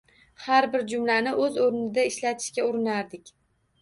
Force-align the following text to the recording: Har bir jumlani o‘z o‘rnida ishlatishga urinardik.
Har 0.43 0.67
bir 0.75 0.83
jumlani 0.93 1.33
o‘z 1.47 1.59
o‘rnida 1.67 2.07
ishlatishga 2.13 2.67
urinardik. 2.71 3.35